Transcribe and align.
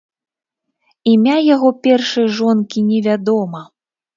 Імя 1.11 1.35
яго 1.55 1.69
першай 1.89 2.27
жонкі 2.39 2.79
невядома. 2.89 3.61